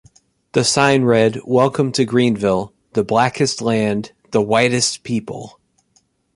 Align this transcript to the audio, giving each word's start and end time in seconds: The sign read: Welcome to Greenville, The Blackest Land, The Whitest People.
The 0.53 0.63
sign 0.63 1.03
read: 1.03 1.37
Welcome 1.45 1.91
to 1.91 2.05
Greenville, 2.05 2.73
The 2.93 3.03
Blackest 3.03 3.61
Land, 3.61 4.13
The 4.31 4.41
Whitest 4.41 5.03
People. 5.03 5.59